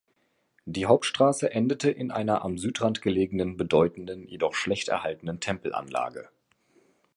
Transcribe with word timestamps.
Die 0.65 0.87
Hauptstraße 0.87 1.51
endete 1.51 1.91
in 1.91 2.09
einer 2.09 2.43
am 2.43 2.57
Südrand 2.57 3.03
gelegenen 3.03 3.55
bedeutenden, 3.55 4.27
jedoch 4.27 4.55
schlecht 4.55 4.87
erhaltenen 4.87 5.39
Tempelanlage. 5.39 6.27